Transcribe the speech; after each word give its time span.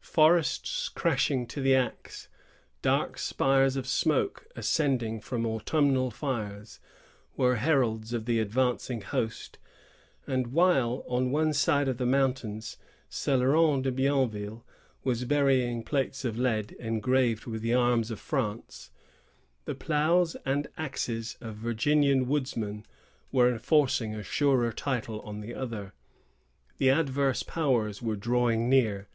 Forests 0.00 0.88
crashing 0.88 1.46
to 1.48 1.60
the 1.60 1.74
axe, 1.74 2.28
dark 2.80 3.18
spires 3.18 3.76
of 3.76 3.86
smoke 3.86 4.46
ascending 4.56 5.20
from 5.20 5.44
autumnal 5.44 6.10
fires, 6.10 6.80
were 7.36 7.56
heralds 7.56 8.14
of 8.14 8.24
the 8.24 8.40
advancing 8.40 9.02
host; 9.02 9.58
and 10.26 10.46
while, 10.46 11.04
on 11.06 11.30
one 11.30 11.52
side 11.52 11.88
of 11.88 11.98
the 11.98 12.06
mountains, 12.06 12.78
Celeron 13.10 13.82
de 13.82 13.92
Bienville 13.92 14.64
was 15.04 15.26
burying 15.26 15.82
plates 15.82 16.24
of 16.24 16.38
lead, 16.38 16.72
engraved 16.78 17.44
with 17.44 17.60
the 17.60 17.74
arms 17.74 18.10
of 18.10 18.18
France, 18.18 18.90
the 19.66 19.74
ploughs 19.74 20.36
and 20.46 20.68
axes 20.78 21.36
of 21.42 21.56
Virginian 21.56 22.26
woodsmen 22.26 22.86
were 23.30 23.50
enforcing 23.50 24.14
a 24.14 24.22
surer 24.22 24.72
title 24.72 25.20
on 25.20 25.40
the 25.40 25.54
other. 25.54 25.92
The 26.78 26.88
adverse 26.88 27.42
powers 27.42 28.00
were 28.00 28.16
drawing 28.16 28.70
near. 28.70 29.06